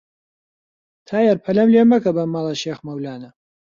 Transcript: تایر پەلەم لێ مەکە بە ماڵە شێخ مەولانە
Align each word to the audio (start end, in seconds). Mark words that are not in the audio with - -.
تایر 1.07 1.37
پەلەم 1.45 1.69
لێ 1.73 1.81
مەکە 1.91 2.11
بە 2.17 2.23
ماڵە 2.33 2.53
شێخ 2.63 2.79
مەولانە 2.87 3.29